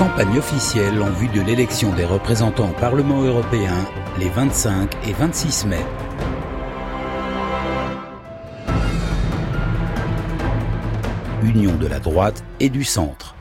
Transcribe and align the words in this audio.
campagne 0.00 0.38
officielle 0.38 1.02
en 1.02 1.10
vue 1.10 1.28
de 1.28 1.42
l'élection 1.42 1.92
des 1.94 2.06
représentants 2.06 2.70
au 2.70 2.72
Parlement 2.72 3.20
européen 3.22 3.74
les 4.18 4.30
25 4.30 4.90
et 5.06 5.12
26 5.12 5.66
mai. 5.66 5.76
Union 11.42 11.74
de 11.74 11.86
la 11.86 11.98
droite 11.98 12.42
et 12.60 12.70
du 12.70 12.82
centre. 12.82 13.34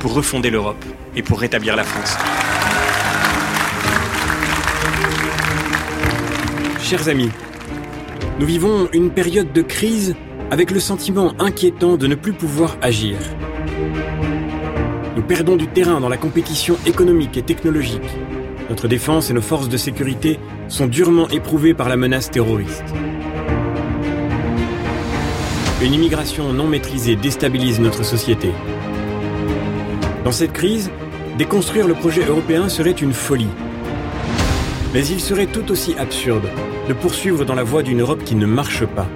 Pour 0.00 0.14
refonder 0.14 0.48
l'Europe 0.48 0.82
et 1.14 1.20
pour 1.20 1.38
rétablir 1.38 1.76
la 1.76 1.84
France. 1.84 2.16
Chers 6.80 7.10
amis, 7.10 7.30
nous 8.40 8.46
vivons 8.46 8.88
une 8.94 9.10
période 9.10 9.52
de 9.52 9.60
crise 9.60 10.16
avec 10.50 10.70
le 10.70 10.80
sentiment 10.80 11.34
inquiétant 11.38 11.98
de 11.98 12.06
ne 12.06 12.14
plus 12.14 12.32
pouvoir 12.32 12.78
agir. 12.80 13.18
Nous 15.18 15.24
perdons 15.24 15.56
du 15.56 15.66
terrain 15.66 16.00
dans 16.00 16.08
la 16.08 16.16
compétition 16.16 16.76
économique 16.86 17.36
et 17.36 17.42
technologique. 17.42 18.08
Notre 18.70 18.86
défense 18.86 19.30
et 19.30 19.32
nos 19.32 19.40
forces 19.40 19.68
de 19.68 19.76
sécurité 19.76 20.38
sont 20.68 20.86
durement 20.86 21.28
éprouvées 21.28 21.74
par 21.74 21.88
la 21.88 21.96
menace 21.96 22.30
terroriste. 22.30 22.84
Une 25.82 25.92
immigration 25.92 26.52
non 26.52 26.68
maîtrisée 26.68 27.16
déstabilise 27.16 27.80
notre 27.80 28.04
société. 28.04 28.52
Dans 30.24 30.30
cette 30.30 30.52
crise, 30.52 30.88
déconstruire 31.36 31.88
le 31.88 31.94
projet 31.94 32.24
européen 32.24 32.68
serait 32.68 32.92
une 32.92 33.12
folie. 33.12 33.50
Mais 34.94 35.04
il 35.04 35.18
serait 35.18 35.46
tout 35.46 35.72
aussi 35.72 35.96
absurde 35.98 36.48
de 36.86 36.92
poursuivre 36.92 37.44
dans 37.44 37.56
la 37.56 37.64
voie 37.64 37.82
d'une 37.82 38.02
Europe 38.02 38.22
qui 38.22 38.36
ne 38.36 38.46
marche 38.46 38.86
pas. 38.86 39.08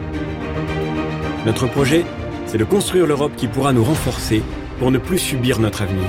Notre 1.46 1.69
projet, 1.69 2.05
c'est 2.46 2.59
de 2.59 2.65
construire 2.65 3.07
l'Europe 3.07 3.37
qui 3.37 3.46
pourra 3.46 3.73
nous 3.73 3.84
renforcer 3.84 4.43
pour 4.79 4.91
ne 4.91 4.99
plus 4.99 5.19
subir 5.19 5.59
notre 5.59 5.83
avenir. 5.83 6.09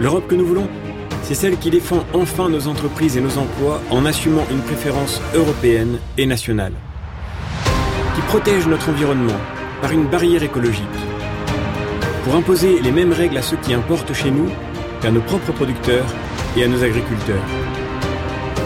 L'Europe 0.00 0.26
que 0.28 0.34
nous 0.34 0.46
voulons, 0.46 0.68
c'est 1.22 1.34
celle 1.34 1.56
qui 1.56 1.70
défend 1.70 2.04
enfin 2.12 2.48
nos 2.48 2.66
entreprises 2.66 3.16
et 3.16 3.20
nos 3.20 3.38
emplois 3.38 3.80
en 3.90 4.04
assumant 4.04 4.44
une 4.50 4.60
préférence 4.60 5.20
européenne 5.34 5.98
et 6.18 6.26
nationale 6.26 6.72
qui 8.14 8.20
protège 8.22 8.66
notre 8.66 8.90
environnement 8.90 9.38
par 9.80 9.92
une 9.92 10.06
barrière 10.06 10.42
écologique, 10.42 10.84
pour 12.24 12.34
imposer 12.34 12.80
les 12.80 12.92
mêmes 12.92 13.12
règles 13.12 13.38
à 13.38 13.42
ceux 13.42 13.56
qui 13.56 13.72
importent 13.72 14.12
chez 14.12 14.30
nous 14.30 14.48
qu'à 15.00 15.10
nos 15.10 15.20
propres 15.20 15.52
producteurs 15.52 16.06
et 16.56 16.64
à 16.64 16.68
nos 16.68 16.82
agriculteurs, 16.84 17.42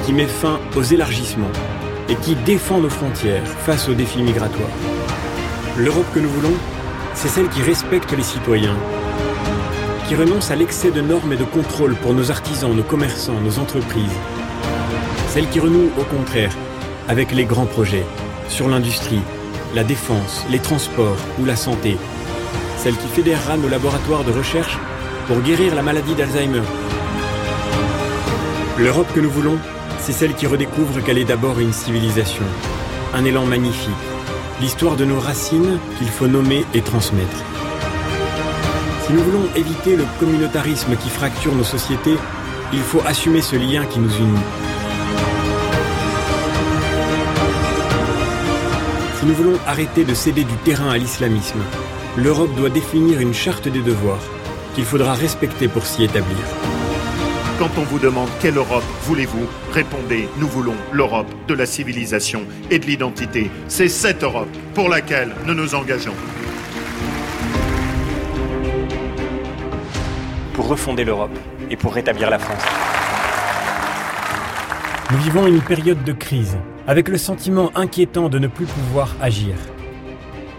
qui 0.04 0.12
met 0.12 0.26
fin 0.26 0.60
aux 0.76 0.82
élargissements 0.82 1.52
et 2.08 2.16
qui 2.16 2.34
défend 2.34 2.80
nos 2.80 2.90
frontières 2.90 3.46
face 3.46 3.88
aux 3.88 3.94
défis 3.94 4.22
migratoires. 4.22 4.68
L'Europe 5.76 6.06
que 6.12 6.20
nous 6.20 6.28
voulons, 6.28 6.54
c'est 7.16 7.28
celle 7.28 7.48
qui 7.48 7.62
respecte 7.62 8.12
les 8.12 8.22
citoyens, 8.22 8.76
qui 10.06 10.14
renonce 10.14 10.50
à 10.50 10.56
l'excès 10.56 10.90
de 10.90 11.00
normes 11.00 11.32
et 11.32 11.36
de 11.36 11.44
contrôles 11.44 11.96
pour 11.96 12.12
nos 12.12 12.30
artisans, 12.30 12.74
nos 12.74 12.82
commerçants, 12.82 13.40
nos 13.40 13.58
entreprises, 13.58 14.18
celle 15.30 15.48
qui 15.48 15.58
renoue 15.58 15.90
au 15.98 16.04
contraire 16.04 16.52
avec 17.08 17.32
les 17.32 17.46
grands 17.46 17.66
projets 17.66 18.04
sur 18.48 18.68
l'industrie, 18.68 19.22
la 19.74 19.82
défense, 19.82 20.44
les 20.50 20.58
transports 20.58 21.16
ou 21.40 21.46
la 21.46 21.56
santé. 21.56 21.96
Celle 22.76 22.96
qui 22.96 23.08
fédérera 23.08 23.56
nos 23.56 23.68
laboratoires 23.68 24.24
de 24.24 24.32
recherche 24.32 24.78
pour 25.26 25.40
guérir 25.40 25.74
la 25.74 25.82
maladie 25.82 26.14
d'Alzheimer. 26.14 26.62
L'Europe 28.78 29.10
que 29.14 29.20
nous 29.20 29.30
voulons, 29.30 29.58
c'est 30.00 30.12
celle 30.12 30.34
qui 30.34 30.46
redécouvre 30.46 31.02
qu'elle 31.02 31.18
est 31.18 31.24
d'abord 31.24 31.58
une 31.60 31.72
civilisation, 31.72 32.44
un 33.14 33.24
élan 33.24 33.46
magnifique, 33.46 33.94
l'histoire 34.60 34.96
de 34.96 35.04
nos 35.04 35.20
racines 35.20 35.78
qu'il 35.98 36.08
faut 36.08 36.26
nommer 36.26 36.64
et 36.74 36.80
transmettre. 36.80 37.44
Si 39.06 39.12
nous 39.12 39.22
voulons 39.22 39.48
éviter 39.54 39.96
le 39.96 40.04
communautarisme 40.18 40.96
qui 40.96 41.08
fracture 41.08 41.54
nos 41.54 41.64
sociétés, 41.64 42.16
il 42.72 42.80
faut 42.80 43.02
assumer 43.06 43.42
ce 43.42 43.56
lien 43.56 43.84
qui 43.86 43.98
nous 43.98 44.14
unit. 44.16 44.40
Si 49.18 49.26
nous 49.26 49.34
voulons 49.34 49.58
arrêter 49.66 50.04
de 50.04 50.14
céder 50.14 50.44
du 50.44 50.56
terrain 50.64 50.90
à 50.90 50.98
l'islamisme, 50.98 51.60
l'Europe 52.16 52.54
doit 52.56 52.70
définir 52.70 53.20
une 53.20 53.34
charte 53.34 53.68
des 53.68 53.82
devoirs 53.82 54.22
qu'il 54.74 54.84
faudra 54.84 55.14
respecter 55.14 55.68
pour 55.68 55.86
s'y 55.86 56.04
établir. 56.04 56.75
Quand 57.58 57.70
on 57.78 57.84
vous 57.84 57.98
demande 57.98 58.28
quelle 58.38 58.58
Europe 58.58 58.84
voulez-vous, 59.04 59.46
répondez 59.72 60.28
nous 60.38 60.46
voulons 60.46 60.74
l'Europe 60.92 61.32
de 61.48 61.54
la 61.54 61.64
civilisation 61.64 62.42
et 62.70 62.78
de 62.78 62.84
l'identité. 62.84 63.50
C'est 63.66 63.88
cette 63.88 64.22
Europe 64.22 64.54
pour 64.74 64.90
laquelle 64.90 65.34
nous 65.46 65.54
nous 65.54 65.74
engageons. 65.74 66.12
Pour 70.52 70.68
refonder 70.68 71.04
l'Europe 71.04 71.38
et 71.70 71.76
pour 71.76 71.94
rétablir 71.94 72.28
la 72.28 72.38
France. 72.38 72.62
Nous 75.10 75.18
vivons 75.18 75.46
une 75.46 75.62
période 75.62 76.04
de 76.04 76.12
crise, 76.12 76.58
avec 76.86 77.08
le 77.08 77.16
sentiment 77.16 77.70
inquiétant 77.74 78.28
de 78.28 78.38
ne 78.38 78.48
plus 78.48 78.66
pouvoir 78.66 79.16
agir. 79.22 79.54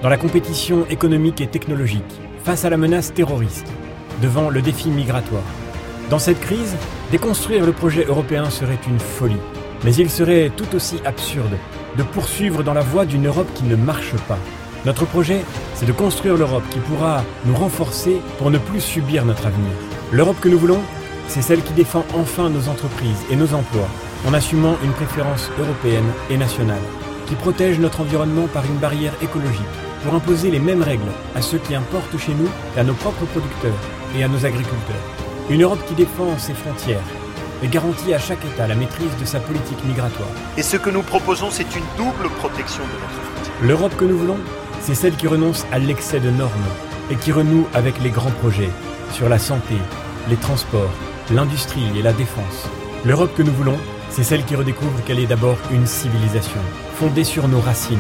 Dans 0.02 0.10
la 0.10 0.18
compétition 0.18 0.88
économique 0.90 1.42
et 1.42 1.48
technologique, 1.48 2.22
face 2.44 2.66
à 2.66 2.72
la 2.72 2.78
menace 2.78 3.14
terroriste, 3.14 3.68
devant 4.20 4.50
le 4.50 4.64
défi 4.64 4.90
migratoire. 4.90 5.44
Dans 6.10 6.20
cette 6.20 6.40
crise, 6.40 6.76
déconstruire 7.12 7.66
le 7.66 7.74
projet 7.74 8.06
européen 8.06 8.50
serait 8.50 8.80
une 8.88 9.00
folie. 9.00 9.42
Mais 9.84 9.94
il 9.96 10.10
serait 10.10 10.52
tout 10.56 10.74
aussi 10.74 11.02
absurde 11.04 11.58
de 11.98 12.04
poursuivre 12.04 12.64
dans 12.64 12.74
la 12.74 12.82
voie 12.82 13.06
d'une 13.06 13.28
Europe 13.28 13.50
qui 13.56 13.64
ne 13.64 13.76
marche 13.76 14.16
pas. 14.28 14.38
Notre 14.86 15.06
projet, 15.06 15.42
c'est 15.76 15.86
de 15.86 15.92
construire 15.92 16.38
l'Europe 16.38 16.64
qui 16.70 16.80
pourra 16.80 17.24
nous 17.46 17.56
renforcer 17.56 18.22
pour 18.38 18.52
ne 18.52 18.58
plus 18.58 18.80
subir 18.80 19.26
notre 19.26 19.48
avenir. 19.48 19.72
L'Europe 20.12 20.40
que 20.40 20.48
nous 20.48 20.58
voulons, 20.58 20.82
c'est 21.28 21.42
celle 21.42 21.62
qui 21.62 21.74
défend 21.74 22.06
enfin 22.16 22.50
nos 22.50 22.70
entreprises 22.70 23.26
et 23.30 23.36
nos 23.36 23.54
emplois 23.54 23.90
en 24.26 24.34
assumant 24.34 24.78
une 24.84 24.94
préférence 24.94 25.50
européenne 25.60 26.12
et 26.30 26.38
nationale, 26.38 26.82
qui 27.28 27.36
protège 27.36 27.80
notre 27.80 28.02
environnement 28.02 28.48
par 28.48 28.66
une 28.66 28.78
barrière 28.78 29.14
écologique, 29.22 29.62
pour 30.04 30.16
imposer 30.16 30.52
les 30.52 30.60
mêmes 30.60 30.82
règles 30.82 31.12
à 31.36 31.42
ceux 31.42 31.58
qui 31.58 31.76
importent 31.76 32.18
chez 32.18 32.34
nous 32.34 32.50
qu'à 32.74 32.84
nos 32.84 32.94
propres 32.94 33.26
producteurs 33.26 33.78
et 34.18 34.24
à 34.24 34.28
nos 34.28 34.46
agriculteurs. 34.46 35.27
Une 35.50 35.64
Europe 35.64 35.80
qui 35.88 35.94
défend 35.94 36.38
ses 36.38 36.54
frontières 36.54 37.00
et 37.64 37.70
garantit 37.70 38.14
à 38.14 38.20
chaque 38.20 38.44
État 38.44 38.68
la 38.68 38.76
maîtrise 38.76 39.16
de 39.18 39.24
sa 39.24 39.40
politique 39.40 39.82
migratoire. 39.86 40.28
Et 40.58 40.62
ce 40.62 40.76
que 40.76 40.90
nous 40.90 41.04
proposons, 41.04 41.48
c'est 41.52 41.74
une 41.74 41.86
double 41.96 42.30
protection 42.38 42.84
de 42.84 42.92
notre 42.92 43.22
frontière. 43.32 43.56
L'Europe 43.62 43.96
que 43.96 44.04
nous 44.04 44.18
voulons, 44.18 44.40
c'est 44.82 44.94
celle 44.94 45.16
qui 45.16 45.26
renonce 45.26 45.66
à 45.72 45.80
l'excès 45.80 46.20
de 46.20 46.32
normes 46.32 46.52
et 47.10 47.16
qui 47.16 47.32
renoue 47.32 47.66
avec 47.74 47.98
les 48.02 48.10
grands 48.10 48.32
projets 48.42 48.70
sur 49.14 49.30
la 49.30 49.40
santé, 49.40 49.76
les 50.30 50.36
transports, 50.36 50.92
l'industrie 51.32 51.98
et 51.98 52.02
la 52.02 52.12
défense. 52.12 52.68
L'Europe 53.06 53.34
que 53.34 53.44
nous 53.44 53.54
voulons, 53.54 53.78
c'est 54.10 54.24
celle 54.24 54.44
qui 54.44 54.56
redécouvre 54.58 55.02
qu'elle 55.06 55.20
est 55.20 55.28
d'abord 55.28 55.58
une 55.72 55.88
civilisation, 55.88 56.60
fondée 56.96 57.24
sur 57.24 57.48
nos 57.48 57.62
racines, 57.62 57.98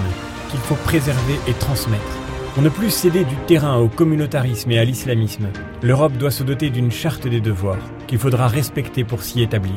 qu'il 0.52 0.59
faut 0.59 0.75
préserver 0.75 1.40
et 1.47 1.53
transmettre. 1.53 2.26
Pour 2.57 2.63
ne 2.63 2.69
plus 2.69 2.90
céder 2.90 3.23
du 3.23 3.35
terrain 3.45 3.78
au 3.78 3.88
communautarisme 3.88 4.72
et 4.72 4.79
à 4.79 4.84
l'islamisme, 4.84 5.50
l'Europe 5.84 6.13
doit 6.13 6.31
se 6.31 6.41
doter 6.41 6.72
d'une 6.72 6.90
charte 6.90 7.28
des 7.28 7.40
devoirs 7.40 7.78
qu'il 8.07 8.18
faudra 8.18 8.47
respecter 8.47 9.03
pour 9.03 9.22
s'y 9.22 9.44
établir. 9.44 9.75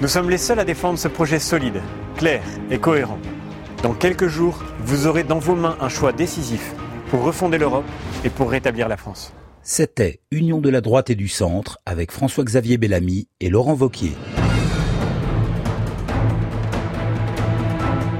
Nous 0.00 0.08
sommes 0.08 0.30
les 0.30 0.38
seuls 0.38 0.58
à 0.58 0.64
défendre 0.64 0.98
ce 0.98 1.06
projet 1.06 1.38
solide, 1.38 1.82
clair 2.16 2.42
et 2.70 2.78
cohérent. 2.78 3.18
Dans 3.82 3.92
quelques 3.92 4.26
jours, 4.26 4.64
vous 4.80 5.06
aurez 5.06 5.22
dans 5.22 5.38
vos 5.38 5.54
mains 5.54 5.76
un 5.82 5.90
choix 5.90 6.14
décisif 6.14 6.72
pour 7.10 7.24
refonder 7.24 7.58
l'Europe 7.58 7.84
et 8.24 8.30
pour 8.30 8.50
rétablir 8.50 8.88
la 8.88 8.96
France. 8.96 9.34
C'était 9.60 10.20
Union 10.30 10.62
de 10.62 10.70
la 10.70 10.80
droite 10.80 11.10
et 11.10 11.14
du 11.14 11.28
centre 11.28 11.76
avec 11.84 12.10
François-Xavier 12.10 12.78
Bellamy 12.78 13.28
et 13.40 13.50
Laurent 13.50 13.74
Vauquier. 13.74 14.16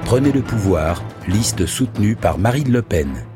Prenez 0.05 0.31
le 0.31 0.43
pouvoir, 0.43 1.03
liste 1.27 1.65
soutenue 1.65 2.17
par 2.17 2.37
Marine 2.37 2.71
Le 2.71 2.83
Pen. 2.83 3.28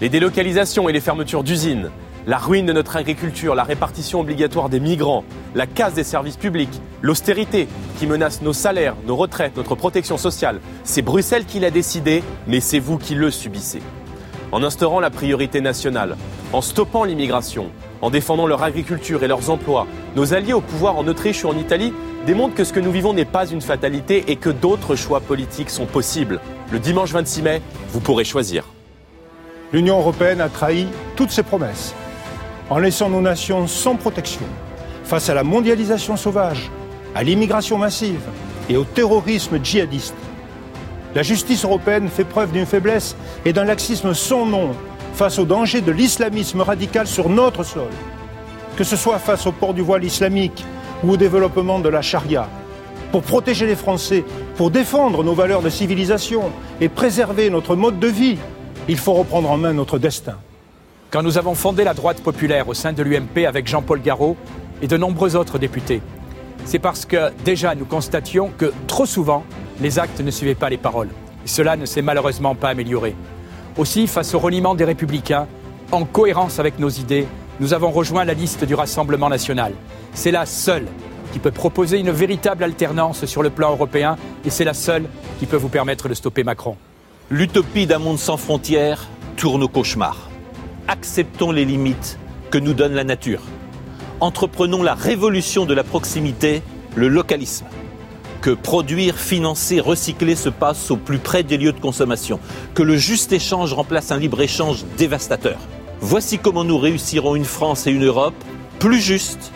Les 0.00 0.08
délocalisations 0.08 0.88
et 0.88 0.94
les 0.94 1.00
fermetures 1.00 1.44
d'usines, 1.44 1.90
la 2.26 2.38
ruine 2.38 2.64
de 2.64 2.72
notre 2.72 2.96
agriculture, 2.96 3.54
la 3.54 3.64
répartition 3.64 4.20
obligatoire 4.20 4.70
des 4.70 4.80
migrants, 4.80 5.24
la 5.54 5.66
casse 5.66 5.92
des 5.92 6.04
services 6.04 6.38
publics, 6.38 6.80
l'austérité 7.02 7.68
qui 7.98 8.06
menace 8.06 8.40
nos 8.40 8.54
salaires, 8.54 8.96
nos 9.06 9.16
retraites, 9.16 9.58
notre 9.58 9.74
protection 9.74 10.16
sociale, 10.16 10.60
c'est 10.84 11.02
Bruxelles 11.02 11.44
qui 11.44 11.60
l'a 11.60 11.70
décidé, 11.70 12.22
mais 12.46 12.60
c'est 12.60 12.78
vous 12.78 12.96
qui 12.96 13.14
le 13.14 13.30
subissez. 13.30 13.82
En 14.52 14.62
instaurant 14.62 15.00
la 15.00 15.10
priorité 15.10 15.60
nationale, 15.60 16.16
en 16.54 16.62
stoppant 16.62 17.04
l'immigration, 17.04 17.70
en 18.00 18.08
défendant 18.08 18.46
leur 18.46 18.62
agriculture 18.62 19.22
et 19.22 19.28
leurs 19.28 19.50
emplois, 19.50 19.86
nos 20.16 20.32
alliés 20.32 20.54
au 20.54 20.62
pouvoir 20.62 20.96
en 20.96 21.06
Autriche 21.08 21.44
ou 21.44 21.48
en 21.48 21.58
Italie 21.58 21.92
démontre 22.24 22.54
que 22.54 22.64
ce 22.64 22.72
que 22.72 22.80
nous 22.80 22.90
vivons 22.90 23.12
n'est 23.12 23.26
pas 23.26 23.46
une 23.46 23.60
fatalité 23.60 24.24
et 24.28 24.36
que 24.36 24.48
d'autres 24.48 24.96
choix 24.96 25.20
politiques 25.20 25.68
sont 25.68 25.84
possibles. 25.84 26.40
Le 26.72 26.78
dimanche 26.78 27.12
26 27.12 27.42
mai, 27.42 27.62
vous 27.90 28.00
pourrez 28.00 28.24
choisir. 28.24 28.64
L'Union 29.72 29.98
européenne 29.98 30.40
a 30.40 30.48
trahi 30.48 30.88
toutes 31.16 31.30
ses 31.30 31.42
promesses 31.42 31.94
en 32.70 32.78
laissant 32.78 33.08
nos 33.08 33.20
nations 33.20 33.66
sans 33.66 33.96
protection 33.96 34.46
face 35.04 35.28
à 35.28 35.34
la 35.34 35.44
mondialisation 35.44 36.16
sauvage, 36.16 36.70
à 37.14 37.22
l'immigration 37.22 37.78
massive 37.78 38.22
et 38.68 38.76
au 38.76 38.84
terrorisme 38.84 39.58
djihadiste. 39.62 40.14
La 41.14 41.22
justice 41.22 41.64
européenne 41.64 42.08
fait 42.08 42.24
preuve 42.24 42.52
d'une 42.52 42.66
faiblesse 42.66 43.16
et 43.44 43.52
d'un 43.52 43.64
laxisme 43.64 44.14
sans 44.14 44.46
nom 44.46 44.70
face 45.14 45.38
au 45.38 45.44
danger 45.44 45.80
de 45.80 45.92
l'islamisme 45.92 46.60
radical 46.60 47.06
sur 47.06 47.28
notre 47.28 47.64
sol. 47.64 47.90
que 48.76 48.84
ce 48.84 48.96
soit 48.96 49.18
face 49.18 49.46
au 49.46 49.52
port 49.52 49.74
du 49.74 49.82
voile 49.82 50.04
islamique 50.04 50.64
ou 51.04 51.10
au 51.10 51.16
développement 51.18 51.80
de 51.80 51.90
la 51.90 52.00
charia. 52.00 52.48
Pour 53.12 53.22
protéger 53.22 53.66
les 53.66 53.76
Français, 53.76 54.24
pour 54.56 54.70
défendre 54.70 55.22
nos 55.22 55.34
valeurs 55.34 55.60
de 55.60 55.68
civilisation 55.68 56.44
et 56.80 56.88
préserver 56.88 57.50
notre 57.50 57.76
mode 57.76 57.98
de 57.98 58.06
vie, 58.06 58.38
il 58.90 58.98
faut 58.98 59.12
reprendre 59.12 59.48
en 59.48 59.56
main 59.56 59.72
notre 59.72 60.00
destin. 60.00 60.34
Quand 61.12 61.22
nous 61.22 61.38
avons 61.38 61.54
fondé 61.54 61.84
la 61.84 61.94
droite 61.94 62.20
populaire 62.22 62.68
au 62.68 62.74
sein 62.74 62.92
de 62.92 63.04
l'UMP 63.04 63.46
avec 63.46 63.68
Jean-Paul 63.68 64.02
Garot 64.02 64.36
et 64.82 64.88
de 64.88 64.96
nombreux 64.96 65.36
autres 65.36 65.58
députés, 65.60 66.02
c'est 66.64 66.80
parce 66.80 67.06
que 67.06 67.30
déjà 67.44 67.76
nous 67.76 67.84
constations 67.84 68.50
que 68.58 68.72
trop 68.88 69.06
souvent, 69.06 69.44
les 69.80 70.00
actes 70.00 70.20
ne 70.20 70.30
suivaient 70.32 70.56
pas 70.56 70.68
les 70.68 70.76
paroles. 70.76 71.10
Cela 71.44 71.76
ne 71.76 71.86
s'est 71.86 72.02
malheureusement 72.02 72.56
pas 72.56 72.70
amélioré. 72.70 73.14
Aussi, 73.78 74.08
face 74.08 74.34
au 74.34 74.40
reniement 74.40 74.74
des 74.74 74.84
républicains, 74.84 75.46
en 75.92 76.04
cohérence 76.04 76.58
avec 76.58 76.80
nos 76.80 76.90
idées, 76.90 77.28
nous 77.60 77.74
avons 77.74 77.92
rejoint 77.92 78.24
la 78.24 78.34
liste 78.34 78.64
du 78.64 78.74
Rassemblement 78.74 79.28
national. 79.28 79.72
C'est 80.14 80.32
la 80.32 80.46
seule 80.46 80.88
qui 81.32 81.38
peut 81.38 81.52
proposer 81.52 82.00
une 82.00 82.10
véritable 82.10 82.64
alternance 82.64 83.24
sur 83.26 83.44
le 83.44 83.50
plan 83.50 83.70
européen 83.70 84.16
et 84.44 84.50
c'est 84.50 84.64
la 84.64 84.74
seule 84.74 85.04
qui 85.38 85.46
peut 85.46 85.56
vous 85.56 85.68
permettre 85.68 86.08
de 86.08 86.14
stopper 86.14 86.42
Macron. 86.42 86.76
L'utopie 87.32 87.86
d'un 87.86 88.00
monde 88.00 88.18
sans 88.18 88.36
frontières 88.36 89.06
tourne 89.36 89.62
au 89.62 89.68
cauchemar. 89.68 90.28
Acceptons 90.88 91.52
les 91.52 91.64
limites 91.64 92.18
que 92.50 92.58
nous 92.58 92.74
donne 92.74 92.92
la 92.92 93.04
nature. 93.04 93.42
Entreprenons 94.18 94.82
la 94.82 94.94
révolution 94.94 95.64
de 95.64 95.72
la 95.72 95.84
proximité, 95.84 96.60
le 96.96 97.06
localisme. 97.06 97.66
Que 98.40 98.50
produire, 98.50 99.16
financer, 99.16 99.78
recycler 99.78 100.34
se 100.34 100.48
passe 100.48 100.90
au 100.90 100.96
plus 100.96 101.18
près 101.18 101.44
des 101.44 101.56
lieux 101.56 101.72
de 101.72 101.78
consommation. 101.78 102.40
Que 102.74 102.82
le 102.82 102.96
juste 102.96 103.32
échange 103.32 103.74
remplace 103.74 104.10
un 104.10 104.18
libre-échange 104.18 104.84
dévastateur. 104.98 105.58
Voici 106.00 106.40
comment 106.40 106.64
nous 106.64 106.78
réussirons 106.78 107.36
une 107.36 107.44
France 107.44 107.86
et 107.86 107.92
une 107.92 108.06
Europe 108.06 108.34
plus 108.80 109.00
justes, 109.00 109.52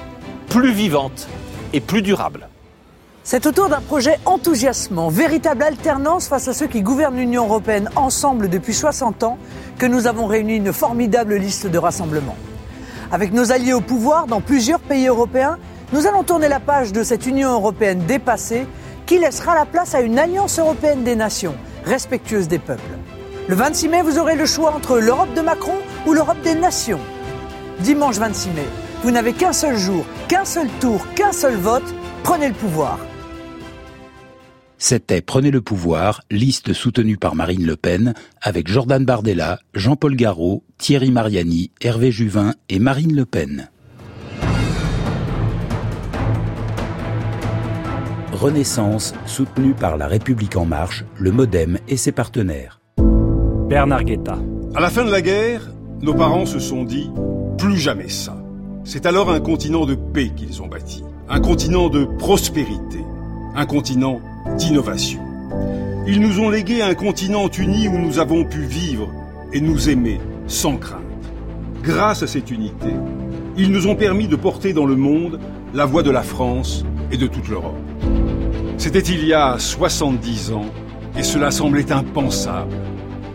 plus 0.49 0.73
vivantes 0.73 1.27
et 1.73 1.81
plus 1.81 2.03
durables. 2.03 2.49
C'est 3.27 3.47
autour 3.47 3.71
d'un 3.71 3.81
projet 3.81 4.19
enthousiasmant, 4.27 5.09
véritable 5.09 5.63
alternance 5.63 6.29
face 6.29 6.47
à 6.47 6.53
ceux 6.53 6.67
qui 6.67 6.83
gouvernent 6.83 7.17
l'Union 7.17 7.45
européenne 7.45 7.89
ensemble 7.97 8.51
depuis 8.51 8.75
60 8.75 9.23
ans, 9.23 9.39
que 9.79 9.87
nous 9.87 10.07
avons 10.07 10.27
réuni 10.27 10.57
une 10.57 10.75
formidable 10.75 11.37
liste 11.37 11.67
de 11.67 11.79
rassemblements. 11.79 12.37
Avec 13.11 13.33
nos 13.33 13.51
alliés 13.51 13.73
au 13.73 13.81
pouvoir 13.81 14.27
dans 14.27 14.43
plusieurs 14.43 14.79
pays 14.79 15.07
européens, 15.07 15.59
nous 15.95 16.07
allons 16.07 16.23
tourner 16.23 16.49
la 16.49 16.61
page 16.61 16.93
de 16.93 17.03
cette 17.03 17.25
Union 17.25 17.51
européenne 17.53 18.01
dépassée 18.01 18.67
qui 19.07 19.19
laissera 19.19 19.55
la 19.55 19.65
place 19.65 19.95
à 19.95 20.03
une 20.03 20.19
alliance 20.19 20.59
européenne 20.59 21.03
des 21.03 21.17
nations, 21.17 21.55
respectueuse 21.87 22.47
des 22.47 22.59
peuples. 22.59 22.83
Le 23.49 23.55
26 23.55 23.89
mai, 23.89 24.03
vous 24.03 24.19
aurez 24.19 24.37
le 24.37 24.45
choix 24.45 24.75
entre 24.75 24.99
l'Europe 24.99 25.33
de 25.33 25.41
Macron 25.41 25.79
ou 26.07 26.13
l'Europe 26.13 26.43
des 26.45 26.55
nations. 26.55 27.01
Dimanche 27.81 28.17
26 28.17 28.51
mai, 28.51 28.69
vous 29.03 29.11
n'avez 29.11 29.33
qu'un 29.33 29.55
seul 29.55 29.79
jour, 29.79 30.05
qu'un 30.29 30.45
seul 30.45 30.69
tour, 30.79 31.07
qu'un 31.15 31.33
seul 31.33 31.55
vote. 31.55 31.95
Prenez 32.23 32.49
le 32.49 32.55
pouvoir. 32.55 32.99
C'était 34.87 35.23
Prenez 35.23 35.51
le 35.51 35.63
pouvoir, 35.63 36.21
liste 36.31 36.75
soutenue 36.75 37.17
par 37.17 37.35
Marine 37.35 37.65
Le 37.65 37.75
Pen, 37.75 38.13
avec 38.43 38.69
Jordan 38.69 39.03
Bardella, 39.03 39.59
Jean-Paul 39.73 40.15
Garot, 40.15 40.63
Thierry 40.77 41.11
Mariani, 41.11 41.71
Hervé 41.81 42.13
Juvin 42.13 42.53
et 42.69 42.79
Marine 42.79 43.17
Le 43.17 43.25
Pen. 43.25 43.71
Renaissance, 48.33 49.15
soutenue 49.25 49.73
par 49.73 49.97
La 49.97 50.07
République 50.07 50.55
En 50.57 50.67
Marche, 50.67 51.07
le 51.19 51.33
Modem 51.33 51.79
et 51.89 51.97
ses 51.97 52.13
partenaires. 52.13 52.83
Bernard 53.67 54.05
Guetta. 54.05 54.37
À 54.75 54.81
la 54.83 54.91
fin 54.91 55.07
de 55.07 55.11
la 55.11 55.23
guerre, 55.23 55.63
nos 56.03 56.13
parents 56.13 56.45
se 56.45 56.59
sont 56.59 56.85
dit 56.85 57.11
plus 57.57 57.79
jamais 57.79 58.11
ça. 58.11 58.37
C'est 58.85 59.07
alors 59.07 59.31
un 59.31 59.41
continent 59.41 59.87
de 59.87 59.95
paix 59.95 60.31
qu'ils 60.37 60.61
ont 60.61 60.69
bâti, 60.69 61.03
un 61.31 61.41
continent 61.41 61.89
de 61.89 62.05
prospérité, 62.19 62.99
un 63.57 63.65
continent 63.65 64.21
d'innovation. 64.57 65.21
Ils 66.07 66.21
nous 66.21 66.41
ont 66.41 66.51
légué 66.51 66.83
un 66.83 66.95
continent 66.95 67.49
uni 67.49 67.89
où 67.89 67.99
nous 67.99 68.19
avons 68.19 68.45
pu 68.45 68.61
vivre 68.61 69.11
et 69.53 69.61
nous 69.61 69.89
aimer 69.89 70.21
sans 70.47 70.77
crainte. 70.77 71.01
Grâce 71.83 72.23
à 72.23 72.27
cette 72.27 72.51
unité, 72.51 72.91
ils 73.57 73.71
nous 73.71 73.87
ont 73.87 73.95
permis 73.95 74.29
de 74.29 74.37
porter 74.37 74.73
dans 74.73 74.87
le 74.87 74.97
monde 74.97 75.41
la 75.73 75.87
voix 75.87 76.03
de 76.03 76.11
la 76.11 76.23
France 76.23 76.85
et 77.11 77.17
de 77.17 77.27
toute 77.27 77.49
l'Europe. 77.49 77.79
C'était 78.77 79.01
il 79.01 79.25
y 79.25 79.33
a 79.33 79.59
70 79.59 80.53
ans 80.53 80.67
et 81.17 81.23
cela 81.23 81.51
semblait 81.51 81.93
impensable, 81.93 82.75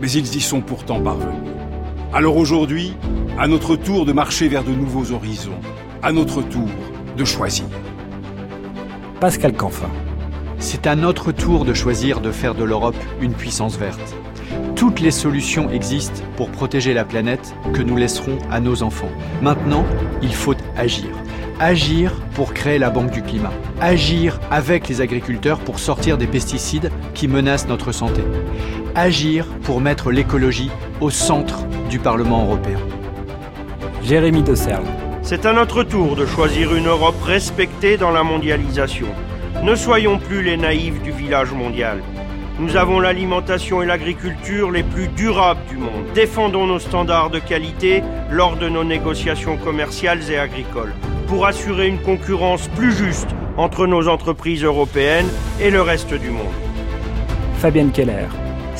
mais 0.00 0.10
ils 0.10 0.36
y 0.36 0.40
sont 0.40 0.60
pourtant 0.60 1.00
parvenus. 1.00 1.50
Alors 2.12 2.36
aujourd'hui, 2.36 2.94
à 3.38 3.48
notre 3.48 3.76
tour 3.76 4.04
de 4.04 4.12
marcher 4.12 4.48
vers 4.48 4.64
de 4.64 4.72
nouveaux 4.72 5.12
horizons, 5.12 5.60
à 6.02 6.12
notre 6.12 6.42
tour 6.42 6.68
de 7.16 7.24
choisir. 7.24 7.66
Pascal 9.20 9.54
Canfin. 9.54 9.90
C'est 10.60 10.86
à 10.86 10.94
notre 10.94 11.32
tour 11.32 11.64
de 11.64 11.72
choisir 11.72 12.20
de 12.20 12.30
faire 12.30 12.54
de 12.54 12.64
l'Europe 12.64 12.96
une 13.22 13.32
puissance 13.32 13.78
verte. 13.78 14.14
Toutes 14.76 15.00
les 15.00 15.10
solutions 15.10 15.70
existent 15.70 16.22
pour 16.36 16.50
protéger 16.50 16.92
la 16.92 17.04
planète 17.04 17.54
que 17.72 17.80
nous 17.80 17.96
laisserons 17.96 18.38
à 18.50 18.60
nos 18.60 18.82
enfants. 18.82 19.08
Maintenant, 19.40 19.86
il 20.20 20.34
faut 20.34 20.54
agir. 20.76 21.08
Agir 21.60 22.12
pour 22.34 22.52
créer 22.52 22.78
la 22.78 22.90
Banque 22.90 23.10
du 23.10 23.22
Climat. 23.22 23.52
Agir 23.80 24.38
avec 24.50 24.86
les 24.88 25.00
agriculteurs 25.00 25.60
pour 25.60 25.78
sortir 25.78 26.18
des 26.18 26.26
pesticides 26.26 26.90
qui 27.14 27.26
menacent 27.26 27.68
notre 27.68 27.90
santé. 27.90 28.22
Agir 28.94 29.46
pour 29.62 29.80
mettre 29.80 30.10
l'écologie 30.10 30.70
au 31.00 31.08
centre 31.08 31.64
du 31.88 31.98
Parlement 31.98 32.44
européen. 32.44 32.78
Jérémy 34.02 34.42
de 34.42 34.54
Serle. 34.54 34.84
C'est 35.22 35.46
à 35.46 35.54
notre 35.54 35.82
tour 35.84 36.16
de 36.16 36.26
choisir 36.26 36.74
une 36.74 36.86
Europe 36.86 37.22
respectée 37.22 37.96
dans 37.96 38.10
la 38.10 38.22
mondialisation. 38.22 39.08
Ne 39.62 39.74
soyons 39.74 40.18
plus 40.18 40.42
les 40.42 40.56
naïfs 40.56 41.02
du 41.02 41.12
village 41.12 41.52
mondial. 41.52 42.02
Nous 42.58 42.76
avons 42.76 42.98
l'alimentation 42.98 43.82
et 43.82 43.86
l'agriculture 43.86 44.70
les 44.70 44.82
plus 44.82 45.08
durables 45.08 45.60
du 45.68 45.76
monde. 45.76 46.06
Défendons 46.14 46.66
nos 46.66 46.78
standards 46.78 47.28
de 47.28 47.40
qualité 47.40 48.02
lors 48.30 48.56
de 48.56 48.70
nos 48.70 48.84
négociations 48.84 49.58
commerciales 49.58 50.30
et 50.30 50.38
agricoles 50.38 50.94
pour 51.26 51.46
assurer 51.46 51.88
une 51.88 52.00
concurrence 52.00 52.68
plus 52.68 52.92
juste 52.92 53.28
entre 53.58 53.86
nos 53.86 54.08
entreprises 54.08 54.64
européennes 54.64 55.28
et 55.60 55.70
le 55.70 55.82
reste 55.82 56.14
du 56.14 56.30
monde. 56.30 56.54
Fabienne 57.58 57.92
Keller. 57.92 58.28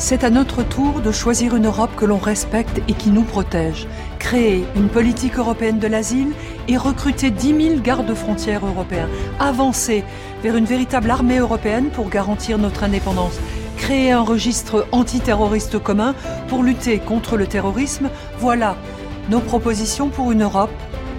C'est 0.03 0.23
à 0.23 0.31
notre 0.31 0.63
tour 0.63 0.99
de 0.99 1.11
choisir 1.11 1.55
une 1.55 1.67
Europe 1.67 1.95
que 1.95 2.05
l'on 2.05 2.17
respecte 2.17 2.81
et 2.87 2.93
qui 2.93 3.11
nous 3.11 3.21
protège. 3.21 3.87
Créer 4.17 4.65
une 4.75 4.89
politique 4.89 5.37
européenne 5.37 5.77
de 5.77 5.85
l'asile 5.85 6.31
et 6.67 6.75
recruter 6.75 7.29
10 7.29 7.69
000 7.69 7.81
gardes-frontières 7.81 8.65
européens. 8.65 9.07
Avancer 9.39 10.03
vers 10.41 10.57
une 10.57 10.65
véritable 10.65 11.11
armée 11.11 11.37
européenne 11.37 11.91
pour 11.91 12.09
garantir 12.09 12.57
notre 12.57 12.83
indépendance. 12.83 13.39
Créer 13.77 14.11
un 14.11 14.23
registre 14.23 14.87
antiterroriste 14.91 15.77
commun 15.77 16.15
pour 16.47 16.63
lutter 16.63 16.97
contre 16.97 17.37
le 17.37 17.45
terrorisme. 17.45 18.09
Voilà 18.39 18.77
nos 19.29 19.39
propositions 19.39 20.09
pour 20.09 20.31
une 20.31 20.41
Europe 20.41 20.73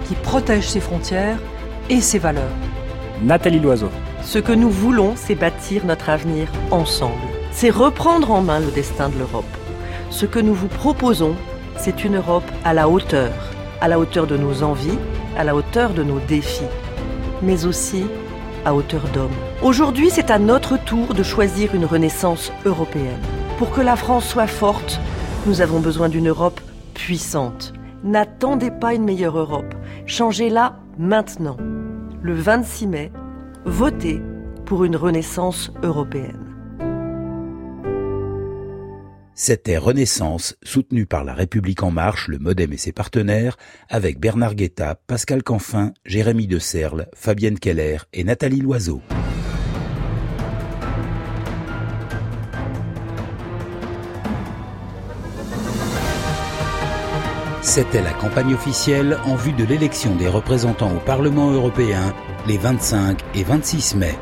qui 0.09 0.13
protège 0.15 0.67
ses 0.67 0.81
frontières 0.81 1.39
et 1.89 2.01
ses 2.01 2.19
valeurs. 2.19 2.51
Nathalie 3.23 3.61
Loiseau. 3.61 3.89
Ce 4.23 4.39
que 4.39 4.51
nous 4.51 4.69
voulons, 4.69 5.13
c'est 5.15 5.35
bâtir 5.35 5.85
notre 5.85 6.09
avenir 6.09 6.49
ensemble. 6.69 7.32
C'est 7.55 7.69
reprendre 7.69 8.31
en 8.31 8.41
main 8.41 8.59
le 8.59 8.71
destin 8.71 9.09
de 9.09 9.17
l'Europe. 9.19 9.45
Ce 10.09 10.25
que 10.25 10.39
nous 10.39 10.55
vous 10.55 10.67
proposons, 10.67 11.35
c'est 11.77 12.03
une 12.03 12.17
Europe 12.17 12.43
à 12.65 12.73
la 12.73 12.89
hauteur, 12.89 13.31
à 13.79 13.87
la 13.87 13.99
hauteur 13.99 14.27
de 14.27 14.35
nos 14.35 14.63
envies, 14.63 14.97
à 15.37 15.43
la 15.43 15.55
hauteur 15.55 15.93
de 15.93 16.03
nos 16.03 16.19
défis, 16.19 16.65
mais 17.41 17.65
aussi 17.65 18.05
à 18.65 18.73
hauteur 18.73 19.03
d'homme. 19.13 19.31
Aujourd'hui, 19.61 20.09
c'est 20.09 20.31
à 20.31 20.39
notre 20.39 20.77
tour 20.83 21.13
de 21.13 21.23
choisir 21.23 21.75
une 21.75 21.85
renaissance 21.85 22.51
européenne. 22.65 23.21
Pour 23.59 23.69
que 23.71 23.81
la 23.81 23.95
France 23.95 24.27
soit 24.27 24.47
forte, 24.47 24.99
nous 25.45 25.61
avons 25.61 25.79
besoin 25.79 26.09
d'une 26.09 26.29
Europe 26.29 26.59
puissante. 26.95 27.73
N'attendez 28.03 28.71
pas 28.71 28.95
une 28.95 29.05
meilleure 29.05 29.37
Europe. 29.37 29.73
Changez-la 30.07 30.79
maintenant. 30.97 31.57
Le 32.21 32.33
26 32.33 32.87
mai, 32.87 33.11
votez 33.63 34.21
pour 34.65 34.83
une 34.83 34.95
renaissance 34.95 35.71
européenne. 35.83 36.52
C'était 39.35 39.77
Renaissance, 39.77 40.55
soutenue 40.61 41.07
par 41.07 41.23
La 41.23 41.33
République 41.33 41.81
En 41.81 41.89
Marche, 41.89 42.27
le 42.27 42.37
Modem 42.37 42.71
et 42.71 42.77
ses 42.77 42.91
partenaires, 42.91 43.57
avec 43.89 44.19
Bernard 44.19 44.53
Guetta, 44.53 44.99
Pascal 45.07 45.41
Canfin, 45.41 45.91
Jérémy 46.05 46.45
de 46.45 46.59
Serle, 46.59 47.07
Fabienne 47.15 47.57
Keller 47.57 47.97
et 48.13 48.23
Nathalie 48.23 48.61
Loiseau. 48.61 49.01
C'était 57.63 58.03
la 58.03 58.13
campagne 58.13 58.53
officielle 58.53 59.17
en 59.25 59.35
vue 59.35 59.53
de 59.53 59.63
l'élection 59.63 60.15
des 60.15 60.27
représentants 60.27 60.95
au 60.95 60.99
Parlement 60.99 61.49
européen 61.49 62.13
les 62.45 62.57
25 62.57 63.19
et 63.33 63.43
26 63.43 63.95
mai. 63.95 64.15